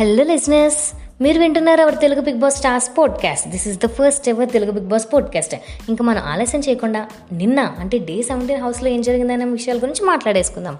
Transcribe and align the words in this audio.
Hello 0.00 0.24
listeners 0.24 0.96
మీరు 1.22 1.38
వింటున్నారు 1.38 1.82
our 1.82 1.98
Telugu 1.98 2.20
Big 2.20 2.36
Boss 2.36 2.56
stars 2.56 2.98
podcast. 2.98 3.48
This 3.48 3.68
is 3.68 3.78
the 3.78 3.86
first 3.86 4.28
ever 4.28 4.50
Telugu 4.50 4.70
Big 4.70 4.84
Boss 4.84 5.12
podcast. 5.12 5.54
ఇంకా 5.88 6.04
మనం 6.04 6.22
ఆలస్యం 6.22 6.60
చేయకుండా 6.68 7.08
నిన్న 7.32 7.60
అంటే 7.60 7.98
డే 7.98 8.22
సెవెంటీన్ 8.22 8.60
హౌస్లో 8.60 8.88
ఏం 8.88 9.02
జరిగిందనే 9.02 9.44
విషయాల 9.44 9.76
గురించి 9.76 10.06
మాట్లాడేసుకుందాం. 10.06 10.78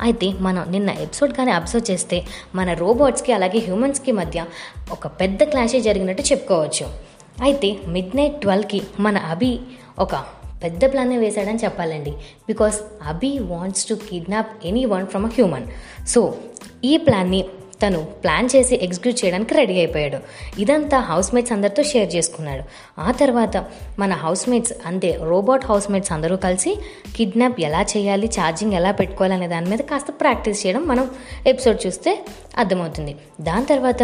అయితే 0.00 0.32
మనం 0.40 0.66
నిన్న 0.70 0.90
ఎపిసోడ్ 0.90 1.32
కానీ 1.32 1.50
అబ్జర్వ్ 1.50 1.90
చేస్తే 1.90 2.22
మన 2.54 2.72
రోబోట్స్కి 2.72 3.32
అలాగే 3.32 3.58
హ్యూమన్స్కి 3.58 4.12
మధ్య 4.12 4.44
ఒక 4.90 5.06
పెద్ద 5.06 5.44
క్లాషే 5.44 5.80
జరిగినట్టు 5.80 6.22
చెప్పుకోవచ్చు. 6.22 6.86
అయితే 7.42 7.76
మిడ్ 7.86 8.16
నైట్ 8.16 8.40
ట్వెల్వ్కి 8.40 8.82
మన 9.00 9.16
అభి 9.16 9.58
ఒక 9.98 10.14
పెద్ద 10.64 10.92
ప్లాన్ 10.92 11.18
వేశాడని 11.18 11.58
చెప్పాలండి. 11.64 12.10
Because 12.46 12.80
Abhi 13.06 13.38
wants 13.38 13.86
to 13.86 13.94
kidnap 13.94 14.66
anyone 14.84 15.06
from 15.06 15.24
a 15.24 15.28
human 15.28 15.66
so 16.06 16.34
ఈ 16.84 16.96
ప్లాన్ని 16.96 17.44
తను 17.84 18.00
ప్లాన్ 18.22 18.48
చేసి 18.56 18.74
ఎగ్జిక్యూట్ 18.76 19.24
చేయడానికి 19.24 19.54
రెడీ 19.54 19.74
అయిపోయాడు. 19.78 20.18
ఇదంతా 20.60 20.98
హౌస్ 21.00 21.34
మేట్స్ 21.34 21.52
అందరితో 21.52 21.82
షేర్ 21.82 22.14
చేసుకున్నాడు. 22.16 22.64
ఆ 23.00 23.10
తర్వాత 23.10 23.64
మన 23.98 24.12
హౌస్ 24.12 24.48
మేట్స్ 24.48 24.72
అంతే 24.86 25.18
రోబోట్ 25.22 25.64
హౌస్ 25.64 25.90
మేట్స్ 25.90 26.12
అందరూ 26.12 26.36
కలిసి 26.36 26.78
కిడ్నాప్ 27.16 27.60
ఎలా 27.60 27.82
చేయాలి 27.82 28.26
ఛార్జింగ్ 28.26 28.72
ఎలా 28.72 28.90
పెట్టుకోవాలి 28.90 29.34
అనే 29.34 29.48
దాని 29.48 29.70
మీద 29.70 29.78
కాస్త 29.78 30.06
ప్రాక్టీస్ 30.20 30.66
చేయడం 30.66 30.84
మనం 30.88 31.10
ఎపిసోడ్ 31.46 31.86
చూస్తే 31.86 32.24
అర్థమవుతుంది. 32.58 33.16
దాని 33.40 33.64
తర్వాత 33.64 34.02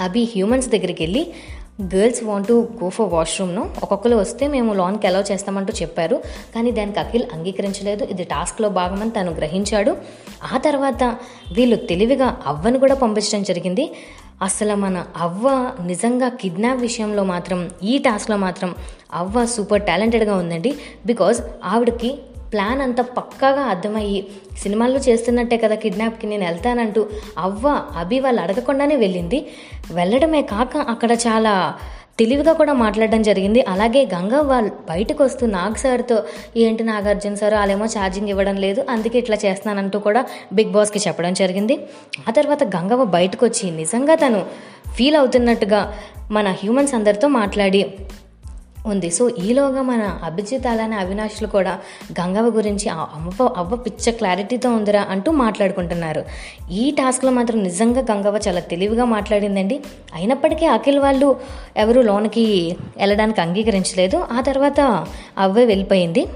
అభి 0.00 0.24
హ్యూమన్స్ 0.24 0.68
దగ్గరికి 0.68 1.02
వెళ్ళి 1.02 1.22
girls 1.82 2.24
want 2.24 2.48
to 2.48 2.68
go 2.84 2.88
for 2.88 3.12
వాష్రూమ్ను 3.12 3.70
ఒక్కొక్కరు 3.82 4.16
వస్తే 4.16 4.46
మేము 4.48 4.74
లోన్కి 4.74 5.06
అలౌ 5.06 5.22
చేస్తామంటూ 5.32 5.72
చెప్పారు. 5.82 6.22
కానీ 6.54 6.70
దానికి 6.70 6.98
అఖిల్ 7.00 7.24
అంగీకరించలేదు. 7.32 8.04
ఇది 8.04 8.24
టాస్క్లో 8.24 8.68
భాగమని 8.68 9.10
తను 9.10 9.30
గ్రహించాడు. 9.30 9.96
ఆ 10.54 10.58
తర్వాత 10.58 11.16
వీళ్ళు 11.52 11.76
తెలివిగా 11.76 12.36
అవ్వను 12.46 12.78
కూడా 12.78 12.94
పంపించడం 12.94 13.42
జరిగింది. 13.42 13.92
అసలు 14.42 14.74
మన 14.74 15.06
అవ్వ 15.16 15.72
నిజంగా 15.86 16.28
కిడ్నాప్ 16.28 16.80
విషయంలో 16.80 17.24
మాత్రం 17.24 17.70
ఈ 17.82 17.98
టాస్క్లో 17.98 18.36
మాత్రం 18.36 18.74
అవ్వ 19.14 19.46
సూపర్ 19.46 19.82
టాలెంటెడ్గా 19.82 20.34
ఉందండి. 20.34 20.74
బికాజ్ 21.06 21.40
ఆవిడకి 21.64 22.18
ప్లాన్ 22.52 22.80
అంతా 22.80 23.02
పక్కాగా 23.18 23.62
అర్థమయ్యి 23.62 24.18
సినిమాల్లో 24.62 25.00
చేస్తున్నట్టే 25.08 25.56
కదా 25.56 25.74
కిడ్నాప్కి 25.74 26.26
నేను 26.26 26.44
వెళ్తానంటూ 26.44 27.02
అవ్వ 27.38 27.68
అభి 27.96 28.20
వాళ్ళు 28.20 28.40
అడగకుండానే 28.42 28.96
వెళ్ళింది. 28.96 29.40
వెళ్ళడమే 29.92 30.42
కాక 30.42 30.76
అక్కడ 30.76 31.12
చాలా 31.26 31.54
తెలివిగా 32.18 32.52
కూడా 32.52 32.72
మాట్లాడడం 32.72 33.22
జరిగింది. 33.22 33.60
అలాగే 33.72 34.00
గంగవ్వ 34.14 34.46
వాళ్ళు 34.52 34.70
బయటకు 34.88 35.24
వస్తూ 35.24 35.44
నాగ్ 35.46 35.74
సార్తో 35.74 36.16
ఏంటి 36.56 36.84
నాగార్జున 36.84 37.34
సార్ 37.34 37.54
వాళ్ళేమో 37.54 37.86
ఛార్జింగ్ 37.86 38.28
ఇవ్వడం 38.28 38.56
లేదు 38.56 38.80
అందుకే 38.88 39.18
ఇట్లా 39.18 39.38
చేస్తున్నానంటూ 39.44 39.98
కూడా 39.98 40.22
బిగ్ 40.52 40.72
బాస్కి 40.72 41.00
చెప్పడం 41.08 41.34
జరిగింది. 41.34 41.76
ఆ 42.28 42.30
తర్వాత 42.30 42.64
గంగవ్వ 42.76 43.04
బయటకు 43.16 43.46
వచ్చి 43.46 43.70
నిజంగా 43.70 44.14
తను 44.14 44.40
ఫీల్ 44.94 45.16
అవుతున్నట్టుగా 45.16 45.80
మన 46.30 46.48
హ్యూమన్స్ 46.60 46.94
అందరితో 46.94 47.28
మాట్లాడి 47.28 47.82
ఉంది. 48.86 49.10
సో 49.10 49.28
ఈలోగా 49.28 49.82
మన 49.82 50.20
అభిజిత్ 50.24 50.66
అలానే 50.66 50.96
అవినాష్లు 50.96 51.48
కూడా 51.48 51.78
గంగవ్వ 52.20 52.56
గురించి 52.56 52.88
అవ్వ 52.88 53.44
అవ్వ 53.44 53.76
పిచ్చ 53.76 54.10
క్లారిటీతో 54.10 54.70
ఉందిరా 54.70 55.06
అంటూ 55.10 55.32
మాట్లాడుకుంటున్నారు. 55.32 56.24
ఈ 56.72 56.90
టాస్క్లో 56.90 57.30
మాత్రం 57.30 57.62
నిజంగా 57.62 58.00
గంగవ్వ 58.00 58.40
చాలా 58.48 58.60
తెలివిగా 58.60 59.04
మాట్లాడిందండి. 59.04 59.80
అయినప్పటికీ 60.14 60.66
అఖిల్ 60.66 60.98
వాళ్ళు 60.98 61.36
ఎవరు 61.76 62.00
లోనికి 62.00 62.76
వెళ్ళడానికి 62.96 63.40
అంగీకరించలేదు. 63.40 64.16
ఆ 64.32 64.40
తర్వాత 64.40 65.06
అవ్వే 65.38 65.64
వెళ్ళిపోయింది. 65.64 66.26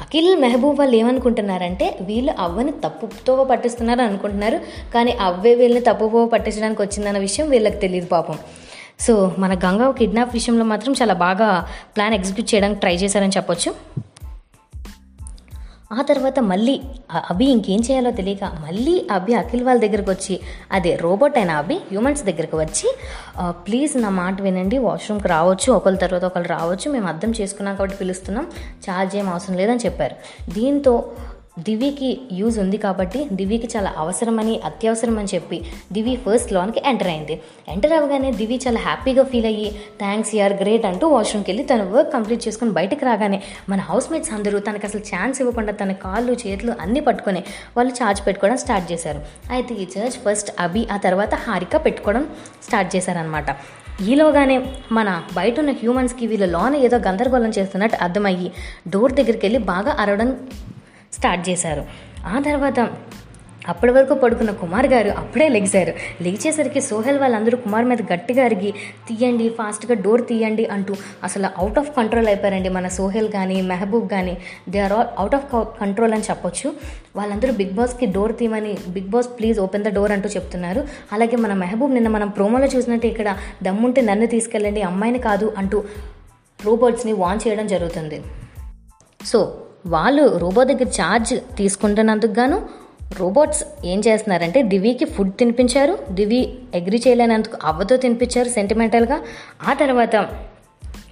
అఖిల్ 0.00 0.36
మెహబూబ్ 0.36 0.78
వాళ్ళు 0.78 0.96
ఏమనుకుంటున్నారంటే 0.96 1.98
వీళ్ళు 2.00 2.32
అవ్వని 2.38 2.72
తప్పుతో 2.72 3.44
పట్టిస్తున్నారు 3.44 4.00
అనుకుంటున్నారు. 4.00 4.60
కానీ 4.94 5.12
అవ్వే 5.20 5.54
వీళ్ళని 5.54 5.80
తప్పుపోవ 5.80 6.26
పట్టించడానికి 6.26 6.82
వచ్చిందన్న 6.82 7.18
విషయం 7.18 7.50
వీళ్ళకి 7.50 7.76
తెలియదు 7.76 8.06
పాపం. 8.06 8.38
సో 9.00 9.34
మన 9.38 9.54
గంగా 9.54 9.90
కిడ్నాప్ 9.90 10.34
విషయంలో 10.34 10.64
మాత్రం 10.64 10.94
చాలా 11.02 11.14
బాగా 11.14 11.68
ప్లాన్ 11.96 12.14
ఎగ్జిక్యూట్ 12.14 12.54
చేయడానికి 12.54 12.80
ట్రై 12.80 12.94
చేశారని 12.94 13.32
చెప్పొచ్చు. 13.36 13.74
ఆ 15.92 16.02
తర్వాత 16.02 16.38
మళ్ళీ 16.40 16.80
అభి 17.30 17.44
ఇంకేం 17.44 17.80
చేయాలో 17.80 18.10
తెలియక 18.10 18.44
మళ్ళీ 18.44 19.06
అభి 19.10 19.34
అఖిల్ 19.34 19.64
వాళ్ళ 19.64 19.80
దగ్గరకు 19.80 20.10
వచ్చి 20.10 20.40
అదే 20.72 20.96
రోబోట్ 20.96 21.38
అయిన 21.38 21.50
అభి 21.50 21.74
హ్యూమన్స్ 21.74 22.22
దగ్గరకు 22.22 22.58
వచ్చి 22.58 22.96
ప్లీజ్ 23.50 23.96
నా 23.96 24.08
మాట 24.08 24.42
వినండి 24.42 24.78
వాష్రూమ్కి 24.78 25.28
రావచ్చు 25.28 25.72
ఒకళ్ళ 25.72 25.98
తర్వాత 25.98 26.24
ఒకరు 26.24 26.48
రావచ్చు 26.48 26.92
మేము 26.92 27.08
అర్థం 27.08 27.30
చేసుకున్నాం 27.30 27.76
కాబట్టి 27.76 27.96
పిలుస్తున్నాం 27.96 28.46
ఛార్జ్ 28.90 29.16
ఏం 29.16 29.28
అవసరం 29.28 29.56
లేదని 29.56 29.76
చెప్పారు. 29.76 30.16
దీంతో 30.50 31.12
దివికి 31.56 32.08
యూజ్ 32.36 32.56
ఉంది 32.62 32.78
కాబట్టి 32.84 33.20
దివికి 33.38 33.68
చాలా 33.74 33.90
అవసరమని 34.02 34.54
అత్యవసరం 34.68 35.16
అని 35.20 35.30
చెప్పి 35.34 35.58
దివి 35.96 36.14
ఫస్ట్ 36.24 36.52
లోన్కి 36.56 36.80
ఎంటర్ 36.90 37.10
అయింది. 37.12 37.34
ఎంటర్ 37.74 37.94
అవ్వగానే 37.98 38.30
దివి 38.40 38.56
చాలా 38.64 38.80
హ్యాపీగా 38.86 39.24
ఫీల్ 39.32 39.46
అయ్యి 39.50 39.68
థ్యాంక్స్ 40.00 40.32
యూఆర్ 40.36 40.54
గ్రేట్ 40.62 40.86
అంటూ 40.90 41.08
వాష్రూమ్కి 41.14 41.50
వెళ్ళి 41.50 41.64
తన 41.72 41.82
వర్క్ 41.92 42.10
కంప్లీట్ 42.16 42.42
చేసుకుని 42.46 42.74
బయటకు 42.78 43.06
రాగానే 43.10 43.38
మన 43.68 43.78
హౌస్ 43.90 44.08
మేట్స్ 44.12 44.32
అందరూ 44.38 44.58
తనకు 44.68 44.86
అసలు 44.90 45.02
ఛాన్స్ 45.12 45.40
ఇవ్వకుండా 45.44 45.74
తన 45.82 45.92
కాళ్ళు 46.06 46.34
చేతులు 46.44 46.74
అన్నీ 46.86 47.02
పట్టుకొని 47.08 47.42
వాళ్ళు 47.76 47.94
ఛార్జ్ 48.00 48.22
పెట్టుకోవడం 48.26 48.60
స్టార్ట్ 48.64 48.88
చేశారు. 48.92 49.22
అయితే 49.50 49.74
ఈ 49.74 49.86
చర్చ్ 49.94 50.18
ఫస్ట్ 50.26 50.52
అభి 50.66 50.84
ఆ 50.90 50.98
తర్వాత 51.06 51.34
హారిక 51.46 51.76
పెట్టుకోవడం 51.86 52.26
స్టార్ట్ 52.68 52.92
చేశారనమాట 52.96 53.48
ఈలోగానే 54.10 54.58
మన 54.92 55.08
బయట 55.36 55.56
ఉన్న 55.60 55.72
హ్యూమన్స్కి 55.80 56.24
వీళ్ళ 56.26 56.46
లోన 56.54 56.76
ఏదో 56.86 56.96
గందరగోళం 57.08 57.52
చేస్తున్నట్టు 57.58 57.96
అర్థమయ్యి 58.04 58.48
డోర్ 58.88 59.12
దగ్గరికి 59.12 59.44
వెళ్ళి 59.46 59.60
బాగా 59.72 59.92
అరవడం 60.04 60.30
స్టార్ట్ 61.16 61.44
చేశారు. 61.48 61.84
ఆ 62.26 62.38
తర్వాత 62.48 62.80
అప్పటి 63.72 63.92
వరకు 63.92 64.14
పడుకున్న 64.14 64.50
కుమార్ 64.50 64.86
గారు 64.86 65.10
అప్పుడే 65.20 65.48
లెగిశారు. 65.48 65.92
లేచేసరికి 66.22 66.80
సోహెల్ 66.80 67.18
వాళ్ళందరూ 67.18 67.56
కుమార్ 67.56 67.86
మీద 67.90 68.02
గట్టిగా 68.12 68.44
అరిగి 68.44 68.70
తీయండి 69.08 69.46
ఫాస్ట్గా 69.58 69.94
డోర్ 70.04 70.22
తీయండి 70.28 70.64
అంటూ 70.74 70.94
అసలు 71.24 71.48
అవుట్ 71.60 71.78
ఆఫ్ 71.78 71.88
కంట్రోల్ 71.96 72.26
అయిపోయారండి 72.26 72.68
మన 72.68 72.88
సోహెల్ 72.88 73.28
కానీ 73.32 73.56
మెహబూబ్ 73.62 74.06
కానీ 74.10 74.34
they 74.68 74.78
are 74.78 74.92
all 74.92 75.10
out 75.18 75.34
of 75.34 75.46
control 75.80 76.12
అని 76.12 76.22
చెప్పొచ్చు. 76.22 76.72
వాళ్ళందరూ 77.16 77.52
బిగ్ 77.52 77.72
బాస్కి 77.72 78.06
డోర్ 78.06 78.36
తీయమని 78.38 78.74
Big 78.88 79.10
Boss 79.14 79.28
please 79.38 79.58
open 79.58 79.84
the 79.84 79.94
door 79.94 80.12
అంటూ 80.12 80.28
చెప్తున్నారు. 80.28 80.82
అలాగే 81.12 81.36
మన 81.36 81.54
మెహబూబ్ 81.54 81.94
నిన్న 81.94 82.08
మనం 82.08 82.28
ప్రోమోలో 82.28 82.66
చూసినట్టు 82.66 83.06
ఇక్కడ 83.06 83.36
దమ్ముంటే 83.62 84.00
నన్ను 84.00 84.26
తీసుకెళ్ళండి 84.26 84.82
అమ్మాయిని 84.82 85.18
కాదు 85.18 85.54
అంటూ 85.58 85.80
రోబోట్స్ని 86.64 87.12
వాన్ 87.12 87.40
చేయడం 87.48 87.66
జరుగుతుంది. 87.66 88.20
సో 89.24 89.40
వాళ్ళు 89.92 90.24
రోబో 90.38 90.64
దగ్గర 90.64 90.88
ఛార్జ్ 90.88 91.34
తీసుకుంటున్నందుకు 91.56 92.32
గాను 92.32 92.58
రోబోట్స్ 93.18 93.62
ఏం 93.84 93.98
చేస్తున్నారంటే 94.00 94.62
దివికి 94.62 95.04
ఫుడ్ 95.04 95.32
తినిపించారు. 95.32 95.98
దివి 96.10 96.40
అగ్రి 96.74 96.98
చేయలేనందుకు 97.06 97.58
అవ్వతో 97.64 97.96
తినిపించారు 97.96 98.48
సెంటిమెంటల్గా 98.48 99.18
ఆ 99.68 99.74
తర్వాత 99.74 100.14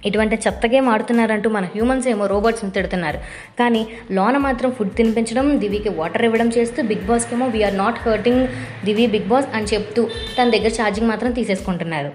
ఇటువంటి 0.05 0.35
చెత్త 0.35 0.67
గేమ్ 0.67 0.87
ఆడుతున్నారంటూ 0.89 1.49
మన 1.49 1.65
హ్యూమన్స్ 1.65 2.07
ఏమో 2.07 2.25
రోబోట్స్ని 2.27 2.71
తిడుతున్నారు. 2.71 3.19
కానీ 3.59 3.87
లోన 4.11 4.37
మాత్రం 4.37 4.71
ఫుడ్ 4.71 4.95
తినిపించడం 4.95 5.59
దివికి 5.59 5.89
వాటర్ 5.89 6.25
ఇవ్వడం 6.25 6.49
చేస్తూ 6.49 6.83
బిగ్ 6.83 7.05
బాస్కేమో 7.05 7.45
ఏమో 7.45 7.53
we are 7.55 7.77
not 7.77 7.99
hurting 8.07 8.47
Divi 8.85 9.07
Big 9.07 9.27
Boss 9.27 9.47
అని 9.55 9.65
చెప్తూ 9.73 10.03
తన 10.37 10.49
దగ్గర 10.49 10.71
ఛార్జింగ్ 10.81 11.09
మాత్రం 11.09 11.31
తీసేసుకుంటున్నారు. 11.31 12.11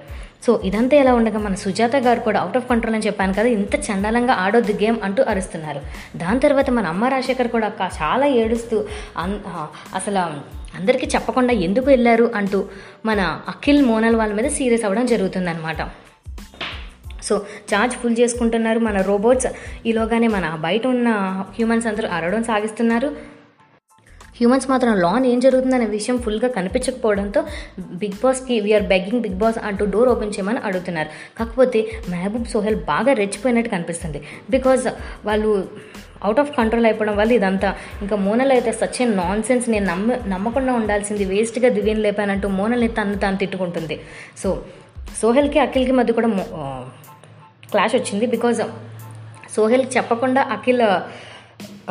సో 0.47 0.60
ఇదంతా 0.65 0.97
ఎలా 0.97 1.15
ఉండగా 1.15 1.38
మన 1.38 1.54
సుజాత 1.54 1.97
గారు 1.97 2.21
కూడా 2.21 2.41
అవుట్ 2.41 2.56
ఆఫ్ 2.56 2.69
కంట్రోల్ 2.69 2.97
అని 2.97 3.06
చెప్పాను 3.06 3.32
కదా 3.32 3.43
ఇంత 3.43 3.75
చండాలంగా 3.75 4.34
ఆడొద్దు 4.34 4.72
గేమ్ 4.72 4.97
అంటూ 5.03 5.22
అరుస్తున్నారు. 5.22 5.81
దాని 6.19 6.41
తర్వాత 6.41 6.71
మన 6.71 6.87
అమ్మ 6.87 7.04
రాజశేఖర్ 7.04 7.49
కూడా 7.49 7.72
చాలా 8.03 8.26
ఏడుస్తూ 8.26 8.84
అసలు 9.94 10.19
అందరికీ 10.78 11.06
చెప్పకుండా 11.06 11.54
ఎందుకు 11.54 11.87
వెళ్ళారు 11.87 12.31
అంటూ 12.34 12.65
మన 13.06 13.41
అఖిల్ 13.48 13.82
మోనల్ 13.84 14.16
వాళ్ళ 14.16 14.34
మీద 14.34 14.50
సీరియస్ 14.50 14.84
అవ్వడం 14.84 15.06
జరుగుతుందన్నమాట. 15.06 15.77
సో 17.22 17.37
ఛార్జ్ 17.75 17.97
ఫుల్ 17.97 18.16
చేసుకుంటున్నారు 18.21 18.78
మన 18.78 19.00
రోబోట్స్. 19.00 19.47
ఈలోగానే 19.87 20.28
మన 20.28 20.59
బయట 20.60 20.87
ఉన్న 20.87 21.09
హ్యూమన్స్ 21.51 21.86
అందరూ 21.86 22.09
అరవడం 22.09 22.42
సాగిస్తున్నారు. 22.45 23.38
హ్యూమన్స్ 24.39 24.67
మాత్రం 24.73 24.93
లాన్ 25.05 25.27
ఏం 25.33 25.39
జరుగుతుందనే 25.45 25.87
విషయం 25.97 26.17
ఫుల్గా 26.25 26.49
కనిపించకపోవడంతో 26.59 27.41
బిగ్ 28.03 28.19
బాస్కి 28.25 28.57
we are 28.67 28.87
begging 28.93 29.23
Big 29.27 29.39
Boss 29.43 29.59
అంటూ 29.69 29.85
డోర్ 29.95 30.11
ఓపెన్ 30.15 30.33
చేయమని 30.37 30.61
అడుగుతున్నారు. 30.69 31.11
కాకపోతే 31.39 31.81
మహబూబ్ 32.13 32.49
సోహెల్ 32.55 32.79
బాగా 32.93 33.15
రెచ్చిపోయినట్టు 33.23 33.73
కనిపిస్తుంది. 33.77 34.21
బికాజ్ 34.57 34.87
వాళ్ళు 35.29 35.53
అవుట్ 36.27 36.41
ఆఫ్ 36.43 36.51
కంట్రోల్ 36.57 36.87
అయిపోవడం 36.89 37.15
వల్ల 37.19 37.33
ఇదంతా. 37.39 37.69
ఇంకా 38.03 38.17
మోనల్ 38.27 38.53
అయితే 38.55 38.71
సచ్ 38.81 39.01
నాన్ 39.21 39.43
సెన్స్ 39.49 39.67
నేను 39.75 39.87
నమ్మ 39.93 40.17
నమ్మకుండా 40.33 40.73
ఉండాల్సింది 40.81 41.25
వేస్ట్గా 41.33 41.69
దివ్యం 41.77 42.01
లేపానంటూ 42.07 42.49
మోనల్ని 42.59 42.89
తను 42.99 43.19
తాను 43.25 43.39
తిట్టుకుంటుంది. 43.43 43.97
సో 44.43 44.49
సోహెల్కి 45.21 45.59
అఖిల్కి 45.67 45.95
మధ్య 45.99 46.13
కూడా 46.19 46.31
క్లాష్ 47.73 47.95
వచ్చింది. 47.99 48.27
బికాజ్ 48.35 48.61
సోహెల్కి 49.57 49.91
చెప్పకుండా 49.97 50.43
అఖిల్ 50.57 50.83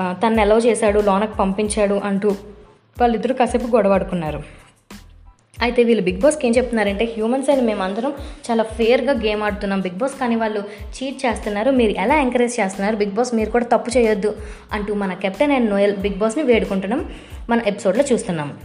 తను 0.09 0.41
ఎలా 0.41 0.55
చేశాడు 0.57 0.99
లోనకు 0.99 1.35
పంపించాడు 1.37 1.93
అంటూ 1.93 2.29
వాళ్ళిద్దరూ 3.01 3.35
కాసేపు 3.35 3.75
గొడవాడుకున్నారు 3.75 4.67
అయితే 5.61 5.83
వీళ్ళు 5.83 6.03
బిగ్ 6.03 6.19
బాస్కి 6.19 6.47
ఏం 6.47 6.53
చెప్తున్నారంటే 6.57 7.05
హ్యూమన్స్ 7.05 7.49
అని 7.49 7.61
మేమందరం 7.61 8.13
చాలా 8.47 8.63
ఫేర్గా 8.63 9.11
గేమ్ 9.11 9.43
ఆడుతున్నాం. 9.43 9.79
బిగ్ 9.81 9.95
బాస్ 9.95 10.19
కానీ 10.19 10.35
వాళ్ళు 10.35 10.63
చీట్ 10.95 11.25
చేస్తున్నారు. 11.25 11.71
మీరు 11.71 11.91
ఎలా 11.91 12.15
ఎంకరేజ్ 12.21 12.59
చేస్తున్నారు? 12.59 12.95
బిగ్ 12.95 13.11
బాస్ 13.11 13.35
మీరు 13.35 13.49
కూడా 13.49 13.65
తప్పు 13.65 13.97
చేయొద్దు 13.97 14.37
అంటూ 14.71 14.93
మన 14.93 15.13
కెప్టెన్ 15.13 15.51
అండ్ 15.51 15.69
నోయల్ 15.69 15.95
బిగ్ 15.97 16.15
బాస్ని 16.15 16.43
వేడుకుంటున్నాం. 16.43 17.09
మన 17.49 17.59
ఎపిసోడ్లో 17.65 18.03
చూస్తున్నాం. 18.11 18.57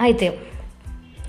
అయితే 0.00 0.38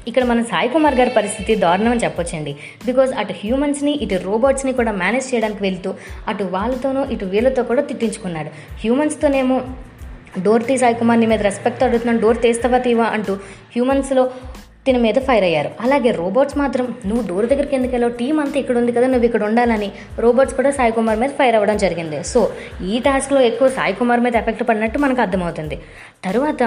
ఇక్కడ 0.07 0.23
మన 0.23 0.41
సాయి 0.51 0.69
కుమార్ 0.69 0.95
గారి 0.95 1.09
పరిస్థితి 1.09 1.55
దారుణం 1.55 1.91
అని 1.91 2.03
చెప్పొచ్చండి. 2.03 2.53
బికాజ్ 2.85 3.13
అటు 3.21 3.33
హ్యూమన్స్ని 3.41 3.93
ఇటు 4.03 4.19
రోబోట్స్ని 4.23 4.73
కూడా 4.79 4.91
మేనేజ్ 4.91 5.27
చేయడానికి 5.33 5.63
వెళ్తూ 5.63 5.93
అటు 6.27 6.43
వాళ్ళతోనూ 6.43 7.03
ఇటు 7.15 7.25
వీళ్ళతో 7.25 7.63
కూడా 7.63 7.81
తిట్టించుకున్నాడు. 7.81 8.49
హ్యూమన్స్తోనేమో 8.83 9.59
డోర్ 10.45 10.63
తీ 10.67 10.77
సాయి 10.77 10.95
కుమార్ 10.95 11.19
నీ 11.19 11.25
మీద 11.25 11.41
రెస్పెక్ట్ 11.41 11.83
అడుగుతున్నాను 11.83 12.21
డోర్ 12.25 12.41
తీస్తావా 12.41 12.77
తీవా 12.87 13.05
అంటూ 13.15 13.33
హ్యూమన్స్లో 13.75 14.31
తిన 14.85 14.97
మీద 14.97 15.17
ఫైర్ 15.25 15.43
అయ్యారు. 15.47 15.69
అలాగే 15.85 16.11
రోబోట్స్ 16.11 16.57
మాత్రం 16.57 16.85
నువ్వు 17.09 17.23
డోర్ 17.27 17.47
దగ్గరికి 17.49 17.75
ఎందుకు 17.75 17.93
వెళ్ళావు? 17.95 18.13
టీం 18.19 18.35
అంతా 18.39 18.57
ఇక్కడ 18.59 18.77
ఉంది 18.77 18.91
కదా 18.91 19.07
నువ్వు 19.07 19.25
ఇక్కడ 19.25 19.43
ఉండాలని 19.49 19.89
రోబోట్స్ 20.23 20.55
కూడా 20.59 20.71
సాయి 20.77 20.93
కుమార్ 20.97 21.19
మీద 21.23 21.29
ఫైర్ 21.39 21.55
అవ్వడం 21.57 21.77
జరిగింది. 21.77 22.23
సో 22.23 22.41
ఈ 22.91 22.95
టాస్క్లో 22.99 23.41
ఎక్కువ 23.41 23.69
సాయి 23.77 23.95
కుమార్ 23.99 24.19
మీద 24.19 24.35
ఎఫెక్ట్ 24.35 24.63
పడినట్టు 24.69 24.99
మనకు 24.99 25.21
అర్థమవుతుంది. 25.21 25.77
తరువాత 26.25 26.63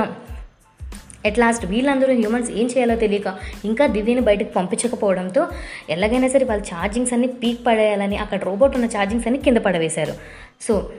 ఎట్ 1.24 1.38
లాస్ట్ 1.38 1.66
వీళ్ళందరూ 1.66 2.14
హ్యూమన్స్ 2.14 2.50
ఏం 2.50 2.66
చేయాలో 2.66 2.96
తెలియక 2.96 3.34
ఇంకా 3.64 3.86
దివ్యని 3.86 4.20
బయటకు 4.20 4.52
పంపించకపోవడంతో 4.52 5.48
ఎలాగైనా 5.90 6.28
సరే 6.28 6.44
వాళ్ళ 6.44 6.62
ఛార్జింగ్స్ 6.62 7.12
అన్ని 7.12 7.28
పీక్ 7.28 7.66
పడేయాలని 7.66 8.16
అక్కడ 8.16 8.40
రోబోట్ 8.44 8.74
ఉన్న 8.74 8.86
ఛార్జింగ్స్ 8.86 9.26
అన్ని 9.26 9.42
కింద 9.42 9.56
పడవేశారు 9.56 10.14
సో 10.60 10.90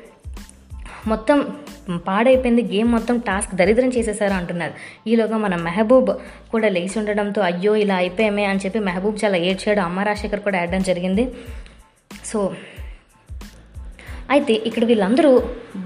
మొత్తం 1.07 1.57
పాడైపోయింది. 2.07 2.61
గేమ్ 2.61 2.91
మొత్తం 2.91 3.17
టాస్క్ 3.17 3.55
దరిద్రం 3.55 3.89
చేసేసారు 3.89 4.33
అంటున్నారు. 4.33 4.73
ఈలోగా 5.09 5.37
మన 5.37 5.55
మెహబూబ్ 5.55 6.09
కూడా 6.51 6.69
లేచి 6.69 6.97
ఉండడంతో 6.97 7.41
అయ్యో 7.41 7.75
ఇలా 7.75 7.95
అయిపోయామే 7.95 8.45
అని 8.45 8.59
చెప్పి 8.59 8.79
మెహబూబ్ 8.79 9.25
చాలా 9.25 9.37
ఏడ్చాడు. 9.37 9.79
అమ్మ 9.79 9.99
రాజశేఖర్ 9.99 10.39
కూడా 10.39 10.61
ఆడడం 10.61 10.81
జరిగింది. 10.81 11.31
సో 12.25 12.39
అయితే 14.33 14.53
ఇక్కడ 14.67 14.83
వీళ్ళందరూ 14.89 15.31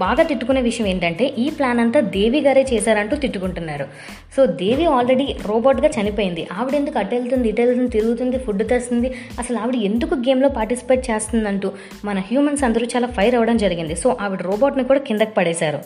బాగా 0.02 0.22
తిట్టుకునే 0.28 0.60
విషయం 0.66 0.86
ఏంటంటే 0.90 1.24
ఈ 1.44 1.46
ప్లాన్ 1.56 1.80
అంతా 1.84 2.00
దేవి 2.16 2.40
గారే 2.46 2.62
చేశారంటూ 2.72 3.14
తిట్టుకుంటున్నారు. 3.24 3.86
సో 4.36 4.40
దేవి 4.62 4.86
ఆల్రెడీ 4.96 5.26
రోబోట్గా 5.48 5.90
చనిపోయింది. 5.96 6.42
ఆవిడ 6.58 6.74
ఎందుకు 6.80 6.98
అటు 7.00 7.14
వెళ్తుంది 7.16 7.48
ఇటు 7.52 7.60
వెళ్తుంది 7.62 7.92
తిరుగుతుంది 7.96 8.38
ఫుడ్ 8.46 8.64
తెస్తుంది? 8.72 9.10
అసలు 9.42 9.58
ఆవిడ 9.62 9.76
ఎందుకు 9.90 10.16
గేమ్లో 10.26 10.50
పార్టిసిపేట్ 10.58 11.02
చేస్తుందంటూ 11.10 11.70
మన 12.08 12.18
హ్యూమన్స్ 12.30 12.64
అందరూ 12.68 12.88
చాలా 12.94 13.10
ఫైర్ 13.18 13.36
అవ్వడం 13.40 13.58
జరిగింది. 13.64 13.96
సో 14.04 14.10
ఆవిడ 14.26 14.42
రోబోట్ని 14.50 14.86
కూడా 14.92 15.02
కిందకి 15.08 15.34
పడేశారు. 15.40 15.82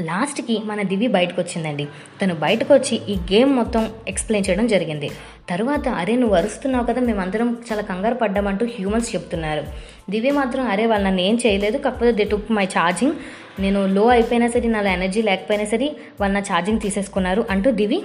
లాస్ట్కి 0.00 0.62
మన 0.64 0.82
దివి 0.82 1.06
బయటకు 1.06 1.40
వచ్చిందండి 1.40 1.84
తను 2.22 2.34
బయటకు 2.34 2.74
వచ్చి 2.74 2.94
ఈ 3.08 3.14
గేమ్ 3.32 3.56
మొత్తం 3.56 3.90
ఎక్స్ప్లెయిన్ 4.08 4.50
చేయడం 4.50 4.66
జరిగింది. 4.66 5.10
తర్వాత 5.48 5.88
అరే 5.88 6.16
నువ్వు 6.16 6.36
అరుస్తున్నావు 6.36 6.86
కదా 6.86 7.00
మేమందరం 7.00 7.56
చాలా 7.68 7.82
కంగారు 7.82 8.14
పడ్డామంటూ 8.14 8.66
హ్యూమన్స్ 8.66 9.14
చెప్తున్నారు. 9.14 9.64
దివి 10.10 10.30
మాత్రం 10.30 10.66
అరే 10.66 10.86
వాళ్ళు 10.86 11.06
నన్ను 11.06 11.20
ఏం 11.20 11.38
చేయలేదు 11.46 11.78
కాకపోతే 11.78 12.12
దే 12.12 12.24
టుక్ 12.24 12.52
మై 12.52 12.64
ఛార్జింగ్ 12.64 13.12
నేను 13.60 13.86
లో 13.86 14.06
అయిపోయినా 14.08 14.48
సరే 14.48 14.68
నాలో 14.68 14.90
ఎనర్జీ 14.90 15.22
లేకపోయినా 15.22 15.64
సరే 15.64 15.96
వాళ్ళు 16.20 16.34
నా 16.34 16.40
ఛార్జింగ్ 16.40 16.80
తీసేసుకున్నారు 16.80 17.46
అంటూ 17.50 17.70
దివి 17.70 18.04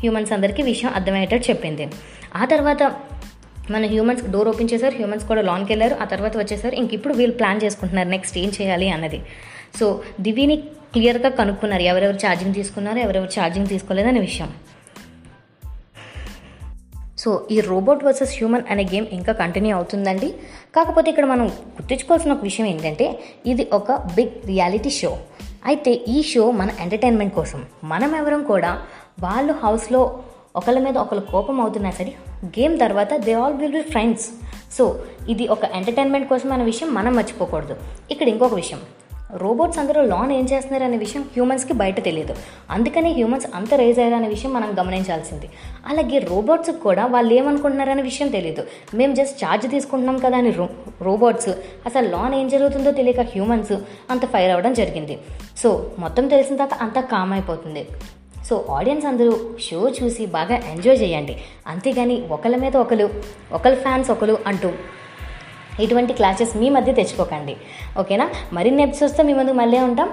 హ్యూమన్స్ 0.00 0.32
అందరికీ 0.32 0.62
విషయం 0.62 0.92
అర్థమయ్యేటట్టు 0.94 1.50
చెప్పింది. 1.50 1.88
ఆ 2.36 2.44
తర్వాత 2.44 2.82
మన 3.70 3.86
హ్యూమన్స్ 3.86 4.30
డోర్ 4.30 4.48
ఓపెన్ 4.48 4.68
చేశారు 4.74 4.94
హ్యూమన్స్ 4.94 5.26
కూడా 5.26 5.42
లాన్కి 5.42 5.72
వెళ్ళారు. 5.72 5.94
ఆ 5.94 6.04
తర్వాత 6.04 6.36
వచ్చేసారు 6.36 6.74
ఇంక 6.74 6.94
ఇప్పుడు 6.94 7.14
వీళ్ళు 7.14 7.36
ప్లాన్ 7.36 7.60
చేసుకుంటున్నారు 7.64 8.08
నెక్స్ట్ 8.08 8.38
ఏం 8.38 8.52
చేయాలి 8.60 8.88
అన్నది. 8.88 9.20
సో 9.78 10.02
దివిని 10.20 10.56
క్లియర్గా 10.92 11.30
కనుక్కున్నారు. 11.30 11.82
ఎవరెవరు 11.82 12.16
ఛార్జింగ్ 12.16 12.54
తీసుకున్నారు 12.54 12.98
ఎవరెవరు 12.98 13.30
ఛార్జింగ్ 13.40 13.66
తీసుకోలేదనే 13.66 14.20
విషయం. 14.20 14.50
సో 17.18 17.46
ఈ 17.50 17.60
రోబోట్ 17.60 18.04
వర్సెస్ 18.04 18.36
హ్యూమన్ 18.36 18.62
అనే 18.70 18.84
గేమ్ 18.84 19.06
ఇంకా 19.12 19.32
కంటిన్యూ 19.32 19.76
అవుతుందండి. 19.76 20.34
కాకపోతే 20.76 21.10
ఇక్కడ 21.10 21.24
మనం 21.24 21.46
గుర్తుంచుకోవాల్సిన 21.48 22.32
ఒక 22.32 22.42
విషయం 22.42 22.66
ఏంటంటే 22.66 23.06
ఇది 23.46 23.66
ఒక 23.72 23.92
బిగ్ 23.92 24.46
రియాలిటీ 24.46 24.90
షో. 24.90 25.18
అయితే 25.64 25.92
ఈ 25.92 26.22
షో 26.22 26.50
మన 26.50 26.70
ఎంటర్టైన్మెంట్ 26.80 27.34
కోసం. 27.34 27.64
మనం 27.84 28.16
ఎవరం 28.16 28.42
కూడా 28.42 28.82
వాళ్ళు 29.20 29.52
హౌస్లో 29.52 30.22
ఒకళ్ళ 30.56 30.78
మీద 30.78 30.98
ఒకళ్ళు 30.98 31.24
కోపం 31.32 31.60
అవుతున్నా 31.60 31.90
సరే 31.90 32.14
గేమ్ 32.46 32.80
తర్వాత 32.80 33.14
they 33.16 33.32
all 33.32 33.54
will 33.54 33.72
be 33.72 33.82
friends. 33.82 34.26
So 34.78 35.04
ఇది 35.28 35.48
ఒక 35.48 35.64
ఎంటర్టైన్మెంట్ 35.64 36.28
కోసం 36.28 36.52
అనే 36.52 36.64
విషయం 36.64 36.94
మనం 36.94 37.14
మర్చిపోకూడదు. 37.16 37.76
ఇక్కడ 38.10 38.28
ఇంకొక 38.28 38.54
విషయం. 38.54 38.80
రోబోట్స్ 39.40 39.78
అందరూ 39.78 40.00
లాన్ 40.02 40.32
ఏం 40.32 40.44
చేస్తున్నారు 40.44 40.84
అనే 40.84 40.96
విషయం 40.96 41.22
హ్యూమన్స్కి 41.22 41.72
బయట 41.72 42.04
తెలియదు 42.04 42.34
అందుకనే 42.70 43.12
హ్యూమన్స్ 43.12 43.46
అంత 43.54 43.74
రైజ్ 43.74 43.98
అయ్యారనే 43.98 44.28
విషయం 44.28 44.52
మనం 44.52 44.70
గమనించాల్సింది. 44.80 45.48
అలాగే 45.86 46.18
రోబోట్స్కి 46.18 46.78
కూడా 46.78 47.06
వాళ్ళు 47.06 47.34
ఏమనుకుంటున్నారనే 47.34 48.02
విషయం 48.02 48.28
తెలియదు 48.28 48.64
మేము 48.94 49.14
జస్ట్ 49.14 49.44
ఛార్జ్ 49.44 49.70
తీసుకుంటున్నాం 49.70 50.18
కదా 50.18 50.38
అని 50.38 50.50
రో 50.50 50.68
రోబోట్స్. 51.02 51.48
అసలు 51.86 52.08
లాన్ 52.08 52.34
ఏం 52.34 52.48
జరుగుతుందో 52.48 52.90
తెలియక 52.90 53.20
హ్యూమన్స్ 53.20 53.72
అంత 54.10 54.26
ఫైర్ 54.26 54.50
అవ్వడం 54.50 54.74
జరిగింది. 54.74 55.18
సో 55.56 55.90
మొత్తం 55.98 56.28
తెలిసిన 56.28 56.56
తర్వాత 56.56 56.74
అంతా 56.74 57.00
కామ్ 57.00 57.32
అయిపోతుంది. 57.32 57.84
సో 58.48 58.66
ఆడియన్స్ 58.70 59.06
అందరూ 59.06 59.34
షో 59.60 59.88
చూసి 59.88 60.26
బాగా 60.26 60.56
ఎంజాయ్ 60.56 60.98
చేయండి. 61.02 61.36
అంతేగాని 61.66 62.28
ఒకళ్ళ 62.30 62.56
మీద 62.56 62.76
ఒకరు 62.76 63.10
ఒకళ్ళ 63.52 63.76
ఫ్యాన్స్ 63.76 64.10
ఒకరు 64.10 64.38
అంటూ 64.46 64.70
ఇటువంటి 65.80 66.12
క్లాసెస్ 66.12 66.56
మీ 66.56 66.68
మధ్య 66.68 66.92
తెచ్చుకోకండి. 66.92 67.56
ఓకేనా? 68.00 68.30
మరిన్ని 68.52 68.82
ఎపిసోడ్స్తో 68.82 69.22
మీ 69.22 69.32
ముందు 69.32 69.52
మళ్ళీ 69.52 69.78
ఉంటాం. 69.78 70.10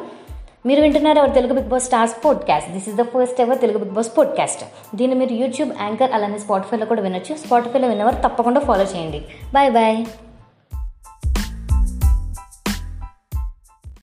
మీరు 0.66 0.82
వింటున్నారు 0.82 1.18
ఎవరు? 1.18 1.30
Telugu 1.30 1.54
Big 1.54 1.68
Boss 1.68 1.84
stars 1.84 2.26
podcast 2.26 2.72
this 2.72 2.90
is 2.90 2.98
the 2.98 3.02
first 3.02 3.42
ever 3.42 3.60
Telugu 3.60 3.78
Big 3.78 3.92
Boss 3.92 4.18
podcast 4.18 4.64
దీన్ని 4.96 5.18
మీరు 5.18 5.34
యూట్యూబ్ 5.34 5.72
యాంకర్ 5.82 6.12
అలానే 6.12 6.38
స్పాటిఫైలో 6.38 6.86
కూడా 6.86 7.02
వినొచ్చు. 7.02 7.36
స్పాటిఫైలో 7.36 7.88
విన్నవారు 7.88 8.28
తప్పకుండా 8.28 8.60
ఫాలో 8.60 8.84
చేయండి. 8.84 9.22
Bye 9.54 9.72
bye 9.72 10.06